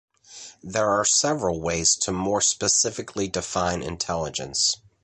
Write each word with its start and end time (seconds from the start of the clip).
There 0.63 0.89
are 0.89 1.05
several 1.05 1.61
ways 1.61 1.95
to 1.97 2.11
more 2.11 2.41
specifically 2.41 3.27
define 3.27 3.83
intelligence. 3.83 4.77